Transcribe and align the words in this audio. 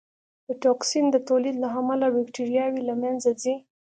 د 0.47 0.49
ټوکسین 0.63 1.05
د 1.11 1.17
تولید 1.27 1.55
له 1.63 1.67
امله 1.79 2.07
بکټریاوې 2.15 2.81
له 2.89 2.95
منځه 3.01 3.29
ځي. 3.41 3.55